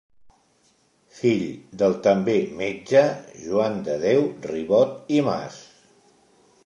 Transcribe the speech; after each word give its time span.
Fill 1.17 1.43
del 1.81 1.93
també 2.07 2.35
metge 2.61 3.03
Joan 3.45 3.79
de 3.91 3.99
Déu 4.07 4.27
Ribot 4.53 5.15
i 5.19 5.21
Mas. 5.29 5.61